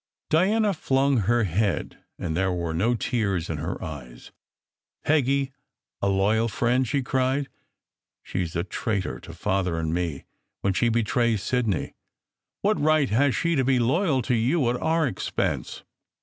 Diana 0.31 0.73
flung 0.73 1.19
up 1.19 1.25
her 1.25 1.43
head, 1.43 2.03
and 2.17 2.35
there 2.35 2.51
were 2.51 2.73
no 2.73 2.95
tears 2.95 3.51
in 3.51 3.57
her 3.57 3.83
eyes." 3.83 4.31
Peggy 5.05 5.51
a 6.01 6.09
loyal 6.09 6.47
friend!" 6.47 6.87
she 6.87 7.03
cried." 7.03 7.49
She 8.23 8.41
s 8.41 8.55
a 8.55 8.63
traitor 8.63 9.19
to 9.19 9.31
Father 9.31 9.77
and 9.77 9.93
me 9.93 10.25
when 10.61 10.73
she 10.73 10.89
betrays 10.89 11.43
Sidney. 11.43 11.93
What 12.63 12.81
right 12.81 13.11
has 13.11 13.35
she 13.35 13.53
to 13.53 13.63
be 13.63 13.77
loyal 13.77 14.23
to 14.23 14.33
you 14.33 14.67
at 14.71 14.81
our 14.81 15.05
expense? 15.05 15.83